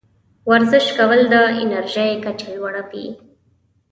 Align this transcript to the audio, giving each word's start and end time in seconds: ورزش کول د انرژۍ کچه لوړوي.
ورزش 0.51 0.85
کول 0.97 1.19
د 1.33 1.35
انرژۍ 1.61 2.11
کچه 2.23 2.47
لوړوي. 2.55 3.07